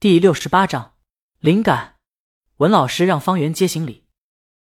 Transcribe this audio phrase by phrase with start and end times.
[0.00, 0.94] 第六十八章
[1.40, 1.96] 灵感。
[2.58, 4.06] 文老师让方圆接行李，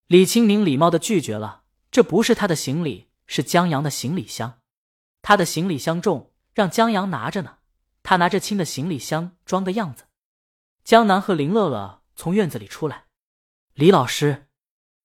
[0.07, 1.63] 李清明礼貌的拒绝了。
[1.89, 4.59] 这不是他的行李，是江阳的行李箱。
[5.21, 7.59] 他的行李箱重，让江阳拿着呢。
[8.03, 10.03] 他拿着轻的行李箱装的样子。
[10.83, 13.05] 江南和林乐乐从院子里出来，
[13.73, 14.49] 李老师，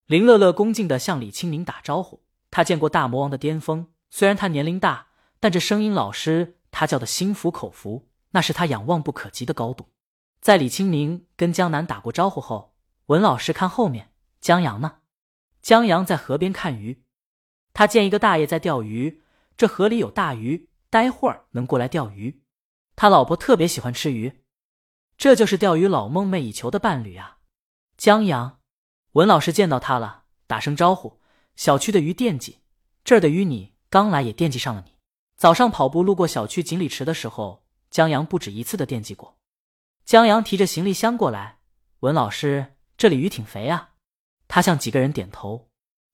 [0.06, 2.24] 林乐乐恭敬的向李清明打招呼。
[2.50, 5.06] 他见过大魔王的巅峰，虽然他年龄大，
[5.38, 9.92] 但这声音老师，他叫的心服口服，那是他仰望不可及的高度。
[10.40, 12.74] 在李清明跟江南打过招呼后，
[13.06, 14.98] 文老师看后面，江阳呢？
[15.60, 17.02] 江阳在河边看鱼，
[17.72, 19.22] 他见一个大爷在钓鱼，
[19.56, 22.42] 这河里有大鱼，待会儿能过来钓鱼。
[22.94, 24.44] 他老婆特别喜欢吃鱼，
[25.18, 27.38] 这就是钓鱼佬梦寐以求的伴侣啊！
[27.96, 28.60] 江阳，
[29.12, 31.20] 文老师见到他了，打声招呼。
[31.56, 32.60] 小区的鱼惦记，
[33.02, 34.92] 这儿的鱼你刚来也惦记上了你。
[35.36, 39.35] 早上跑步路过小区锦鲤池的时候，江阳不止一次的惦记过。
[40.06, 41.58] 江阳提着行李箱过来，
[41.98, 43.94] 文老师，这里鱼挺肥啊。
[44.46, 45.68] 他向几个人点头，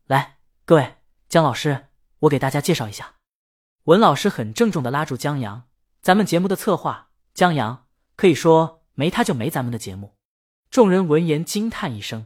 [0.07, 0.95] 来，各位，
[1.29, 1.89] 江老师，
[2.21, 3.17] 我给大家介绍一下。
[3.85, 5.65] 文老师很郑重的拉住江阳，
[6.01, 7.85] 咱们节目的策划江阳，
[8.17, 10.15] 可以说没他就没咱们的节目。
[10.71, 12.25] 众人闻言惊叹一声。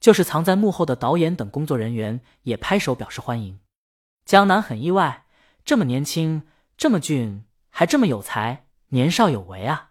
[0.00, 3.60] 就是藏在幕后的导演等工作人员也拍手表示欢迎。
[4.24, 5.26] 江南很意外，
[5.66, 6.46] 这么年轻，
[6.78, 9.87] 这么俊，还这么有才，年少有为啊！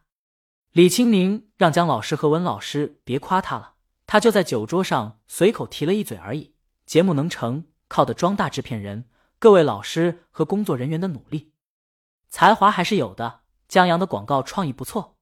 [0.77, 3.73] 李清明让姜老师和文老师别夸他了，
[4.05, 6.53] 他就在酒桌上随口提了一嘴而已。
[6.85, 11.51] 节目能成，靠的庄大制片人、各位老师和工作人员的努力，
[12.29, 13.39] 才华还是有的。
[13.67, 15.17] 江阳的广告创意不错，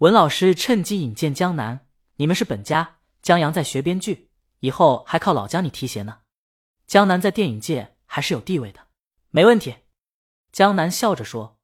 [0.00, 4.28] 文老师趁机引荐江南：“你们是本家。”江阳在学编剧，
[4.58, 6.18] 以后还靠老江你提携呢。
[6.86, 8.80] 江南在电影界还是有地位的，
[9.30, 9.76] 没问题。
[10.52, 11.56] 江南笑着说：“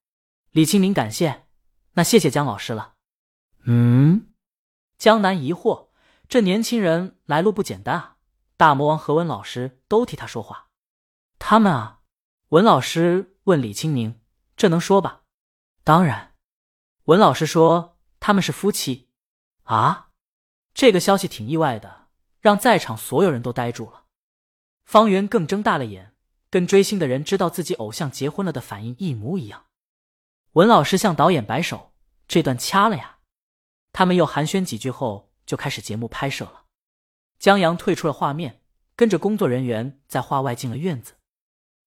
[0.52, 1.44] 李清明，感谢，
[1.92, 2.94] 那谢谢江老师了。”
[3.68, 4.32] 嗯，
[4.96, 5.88] 江南疑惑，
[6.28, 8.16] 这年轻人来路不简单啊。
[8.56, 10.68] 大魔王和文老师都替他说话。
[11.38, 12.00] 他们啊，
[12.50, 14.20] 文老师问李清明
[14.56, 15.22] ：“这能说吧？”
[15.84, 16.34] 当然。
[17.04, 19.10] 文老师说：“他们是夫妻。”
[19.64, 20.10] 啊。
[20.72, 22.06] 这个消息挺意外的，
[22.40, 24.04] 让在场所有人都呆住了。
[24.84, 26.14] 方圆更睁大了眼，
[26.50, 29.66] 跟追星的人知道自己偶像结婚了的反应一模一样。
[30.52, 31.92] 文老师向导演摆手
[32.28, 33.15] ：“这段掐了呀。”
[33.98, 36.64] 他们又寒暄几句后，就开始节目拍摄了。
[37.38, 38.60] 江阳退出了画面，
[38.94, 41.14] 跟着工作人员在画外进了院子。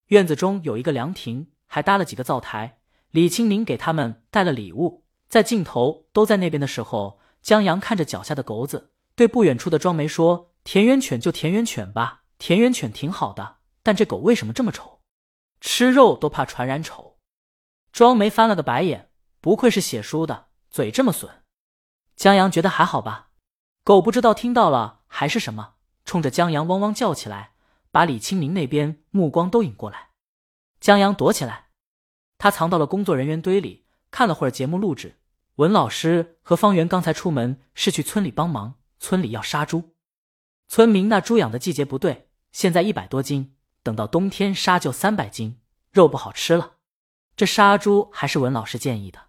[0.08, 2.80] 院子中有一个凉亭，还搭了几个灶台。
[3.12, 7.20] 李清明给他们带了礼物，在镜头都在那边的时候。
[7.44, 15.02] 江阳看着脚下的狗子，对不远处的庄梅说：“田园犬就田园犬吧，田园犬挺好的，但这狗为什么这么丑？
[15.62, 17.20] 吃肉都怕传染丑。”
[17.94, 21.32] 庄梅翻了个白眼，不愧是写书的，嘴这么损。
[22.20, 23.30] 江阳觉得还好吧，
[23.86, 27.54] 狗不知道听到了还是什么，冲着江阳汪汪叫起来，
[27.92, 30.10] 把李清明那边目光都引过来。
[30.82, 31.70] 江阳躲起来，
[32.38, 35.22] 他藏到了工作人员堆里，看了会儿节目录制。
[35.56, 39.96] 文老师和方圆刚才出门是去村里帮忙，村里要杀猪，
[40.68, 45.62] 村民那猪养的季节不对，现在一百多斤，等到冬天杀就三百斤，
[45.94, 46.74] 肉不好吃了。
[47.38, 49.28] 这杀猪还是文老师建议的。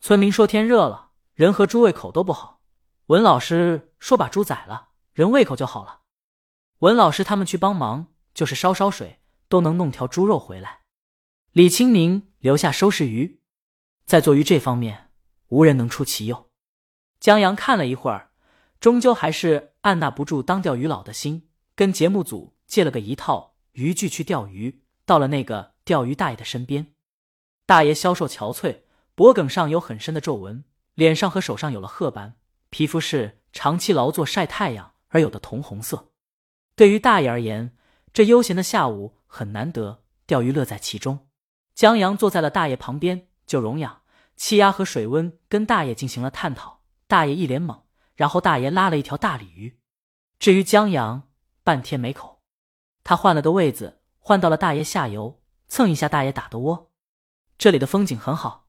[0.00, 1.07] 村民说天热了，
[1.38, 2.62] 人和猪胃口都不好。
[3.06, 6.00] 文老师说把猪宰了，人胃口就好了。
[6.80, 10.80] 文老师他们去帮忙，就是烧烧水都能弄条猪肉回来。
[11.52, 13.40] 李清明留下收拾鱼，
[14.04, 15.12] 在做鱼这方面。
[15.50, 16.50] 无人能出其右。
[17.20, 18.32] 江阳看了一会儿，
[18.80, 24.82] 终究还是按捺不住当钓鱼佬的心，跟节目组借了个一套渔具去钓鱼。
[25.06, 26.92] 到了那个钓鱼大爷的身边，
[27.64, 28.80] 大爷消瘦憔悴，
[29.14, 30.64] 脖颈上有很深的皱纹，
[30.98, 32.34] 脸上和手上有了褐斑，
[32.70, 36.10] 皮肤是长期劳作晒太阳而有的铜红色。
[36.74, 37.76] 对于大爷而言，
[38.12, 41.28] 这悠闲的下午很难得，钓鱼乐在其中。
[41.72, 44.02] 江阳坐在了大爷旁边，就溶氧。
[44.34, 47.82] 气压和水温跟大爷进行了探讨，大爷一脸懵，
[48.16, 49.78] 然后大爷拉了一条大鲤鱼。
[50.40, 51.28] 至于江阳，
[51.62, 52.42] 半天没口。
[53.04, 56.90] 他换了个位子，换到了大爷下游，蹭一下大爷打的窝。
[57.56, 58.66] 这里的风景很好，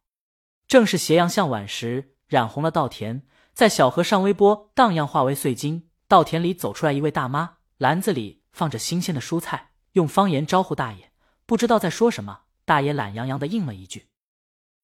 [0.68, 3.24] 正是斜阳向晚时染红了稻田，
[3.54, 5.90] 在小河上微波荡漾，化为碎金。
[6.08, 11.12] 稻田里走出来一位大妈，篮子里放着新鲜的蔬菜，用方言招呼大爷，
[11.46, 12.44] 不知道在说什么。
[12.66, 14.10] 大爷懒洋洋的应了一句。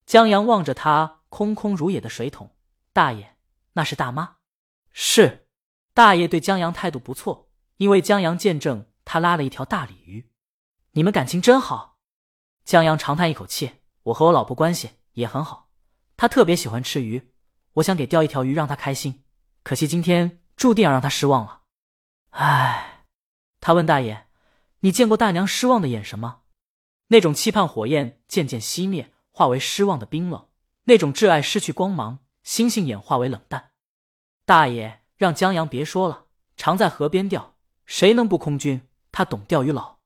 [0.07, 2.55] 江阳望着他空空如也的水桶，
[2.91, 3.37] 大爷，
[3.73, 4.37] 那是大妈。
[4.91, 5.47] 是，
[5.93, 10.31] 大爷对江阳态度不错，因为江阳见证他拉了一条大鲤鱼。
[10.91, 11.99] 你们感情真好。
[12.63, 15.69] 江阳长叹一口气，我和我老婆关系也很好，
[16.17, 17.33] 她特别喜欢吃鱼，
[17.75, 19.23] 我想给钓一条鱼让他开心，
[19.63, 21.61] 可惜今天注定要让他失望了。
[22.31, 23.05] 唉，
[23.59, 24.27] 他问大爷
[24.81, 26.41] ：“你见过大娘失望的眼神吗？
[27.07, 30.49] 那种期盼火焰渐渐熄灭，化为失望的冰冷；
[30.85, 33.71] 那种挚爱失去光芒，星星演化为冷淡。”
[34.45, 37.55] 大爷让江阳别说了，常在河边钓，
[37.85, 38.87] 谁能不空军？
[39.11, 39.99] 他懂钓鱼佬。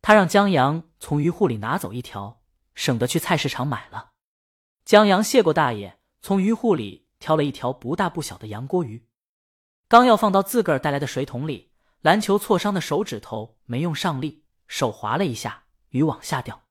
[0.00, 2.42] 他让江阳从鱼户里拿走一条，
[2.74, 4.12] 省得去菜市场买了。
[4.84, 9.06] 江阳谢过大爷，从鱼户里挑了一条不大不小的杨锅鱼，
[9.86, 11.70] 刚要放到自个儿带来的水桶里，
[12.00, 16.64] 篮球挫伤的手指头没用上力，手滑了一下，鱼往下掉。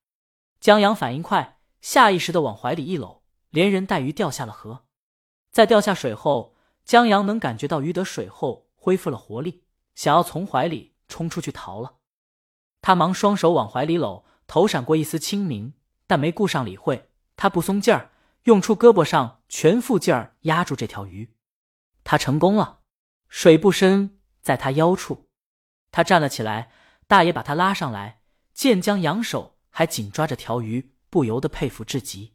[0.60, 4.84] 江阳反应快，下意识的往怀里一搂，连人带鱼掉下了河。
[5.52, 9.64] 在掉下水后，江阳能感觉到鱼得水后恢复了活力，
[9.96, 11.94] 想要从怀里冲出去逃了。
[12.82, 15.74] 他忙双手往怀里搂，头闪过一丝清明，
[16.06, 17.10] 但没顾上理会。
[17.38, 18.11] 他不松劲儿，
[18.44, 21.36] 用出胳膊上全副劲儿压住这条鱼。
[22.04, 22.82] 他成功了，
[23.30, 25.30] 水不深，在他腰处。
[25.92, 26.72] 他站了起来，
[27.08, 28.22] 大爷把他拉上来，
[28.54, 32.34] 见江扬手还紧抓着条鱼，不由得佩服至极。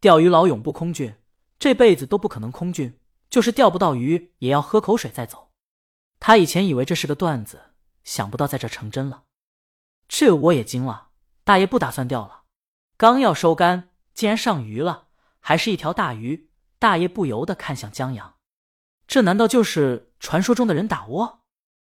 [0.00, 1.14] 钓鱼佬永不空军，
[1.58, 2.98] 这辈子都不可能空军，
[3.28, 5.50] 就是钓不到鱼，也要喝口水再走。
[6.20, 7.74] 他以前以为这是个段子，
[8.04, 9.24] 想不到在这成真了。
[10.08, 11.10] 这我也惊了，
[11.44, 12.44] 大爷不打算钓了，
[12.96, 15.07] 刚要收竿，竟然上鱼了，
[15.48, 16.50] 还是一条大鱼。
[16.78, 18.34] 大爷不由得看向江阳，
[19.06, 21.40] 这难道就是传说中的人打窝？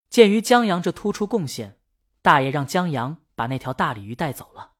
[0.07, 1.79] 鉴于江阳这突出贡献，
[2.21, 4.73] 大爷让江阳把那条大鲤鱼带走了。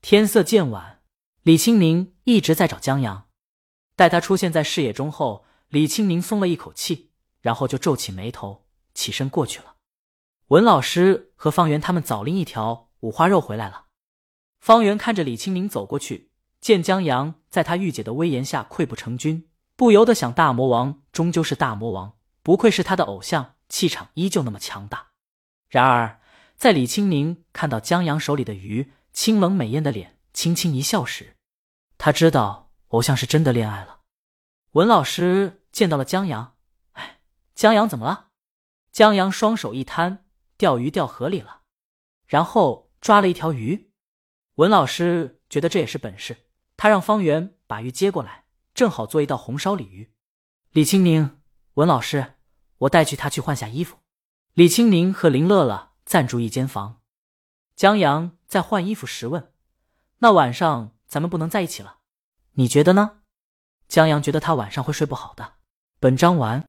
[0.00, 1.02] 天色渐晚，
[1.42, 3.28] 李青宁一直在找江阳，
[3.96, 7.10] 待他出现在视野中后，李青宁松了一口气，
[7.42, 8.64] 然后就皱起眉头，
[8.94, 9.74] 起身过去了。
[10.46, 13.88] 文老师和方圆他们早拎一条五花肉回来了。
[14.58, 16.31] 方圆看着李青宁走过去，
[16.62, 25.08] 见江阳在他御姐的威严下溃不成军，不由得想：大魔王终究是大魔王，不愧是他的偶像，气场依旧那么强大。
[25.68, 26.20] 然而，
[26.56, 31.36] 在李青宁看到江阳手里的鱼，清冷美艳的脸轻轻一笑时，
[31.98, 33.98] 他知道偶像是真的恋爱了。
[34.70, 36.54] 文老师见到了江阳，
[36.92, 37.18] 哎，
[37.54, 38.28] 江阳怎么了？
[38.90, 40.24] 江阳双手一摊。
[40.58, 41.62] 钓鱼掉河里了，
[42.24, 43.90] 然后抓了一条鱼。
[44.56, 46.36] 文老师觉得这也是本事，
[46.82, 48.42] 他让方圆把鱼接过来，
[48.74, 50.12] 正好做一道红烧鲤鱼。
[50.72, 51.38] 李青宁，
[51.74, 52.34] 文老师，
[52.78, 53.98] 我带去他去换下衣服。
[54.54, 57.00] 李青宁和林乐乐暂住一间房。
[57.76, 59.52] 江阳在换衣服时问
[60.18, 61.98] ：“那晚上咱们不能在一起了，
[62.54, 63.18] 你觉得呢？”
[63.86, 65.52] 江阳觉得他晚上会睡不好的。
[66.00, 66.60] 本章完。